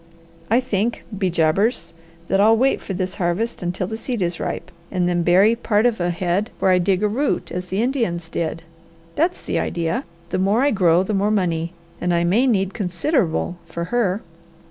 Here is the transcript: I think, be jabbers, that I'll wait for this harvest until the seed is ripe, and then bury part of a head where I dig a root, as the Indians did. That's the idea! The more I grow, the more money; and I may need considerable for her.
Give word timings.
I 0.49 0.59
think, 0.59 1.03
be 1.15 1.29
jabbers, 1.29 1.93
that 2.27 2.39
I'll 2.41 2.57
wait 2.57 2.81
for 2.81 2.95
this 2.95 3.13
harvest 3.21 3.61
until 3.61 3.85
the 3.85 3.97
seed 3.97 4.23
is 4.23 4.39
ripe, 4.39 4.71
and 4.89 5.07
then 5.07 5.21
bury 5.21 5.55
part 5.55 5.85
of 5.85 5.99
a 5.99 6.09
head 6.09 6.49
where 6.57 6.71
I 6.71 6.79
dig 6.79 7.03
a 7.03 7.07
root, 7.07 7.51
as 7.51 7.67
the 7.67 7.83
Indians 7.83 8.27
did. 8.27 8.63
That's 9.15 9.43
the 9.43 9.59
idea! 9.59 10.03
The 10.29 10.39
more 10.39 10.63
I 10.63 10.71
grow, 10.71 11.03
the 11.03 11.13
more 11.13 11.29
money; 11.29 11.73
and 12.01 12.15
I 12.15 12.23
may 12.23 12.47
need 12.47 12.73
considerable 12.73 13.57
for 13.67 13.83
her. 13.93 14.23